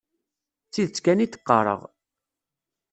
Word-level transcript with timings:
D 0.65 0.69
tidet 0.73 0.97
kan 1.03 1.23
i 1.23 1.27
d-qqareɣ. 1.27 1.81